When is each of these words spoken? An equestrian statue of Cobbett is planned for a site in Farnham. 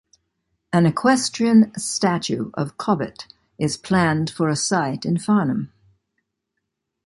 An 0.73 0.87
equestrian 0.87 1.71
statue 1.77 2.49
of 2.55 2.75
Cobbett 2.75 3.27
is 3.59 3.77
planned 3.77 4.31
for 4.31 4.49
a 4.49 4.55
site 4.55 5.05
in 5.05 5.19
Farnham. 5.19 5.71